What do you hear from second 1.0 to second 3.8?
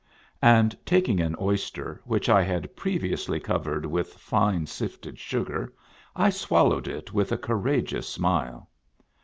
an oyster, which I had previpusly cov